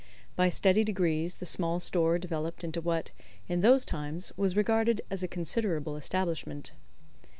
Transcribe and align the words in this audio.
By 0.35 0.49
steady 0.49 0.83
degrees 0.83 1.35
the 1.35 1.45
small 1.45 1.79
store 1.79 2.17
developed 2.17 2.63
into 2.63 2.81
what, 2.81 3.11
in 3.47 3.59
those 3.59 3.85
times, 3.85 4.33
was 4.35 4.55
regarded 4.55 5.01
as 5.11 5.21
a 5.21 5.27
considerable 5.27 5.95
establishment. 5.95 6.71